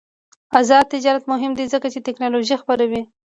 [0.59, 3.01] آزاد تجارت مهم دی ځکه چې تکنالوژي خپروي.